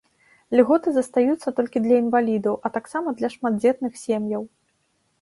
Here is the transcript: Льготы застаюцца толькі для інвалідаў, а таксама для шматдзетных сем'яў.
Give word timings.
Льготы 0.59 0.93
застаюцца 0.95 1.53
толькі 1.59 1.83
для 1.85 1.95
інвалідаў, 2.05 2.59
а 2.65 2.75
таксама 2.81 3.07
для 3.23 3.33
шматдзетных 3.37 3.93
сем'яў. 4.09 4.43